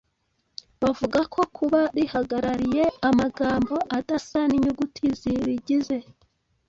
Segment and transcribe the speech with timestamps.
[0.81, 5.97] Bavuga ko kuba rihagarariye amagambo adasa n’inyuguti zirigize